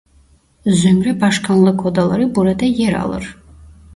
Zümre 0.65 1.21
başkanlık 1.21 1.85
odaları 1.85 2.35
burada 2.35 2.65
yer 2.65 2.93
alır. 2.93 3.35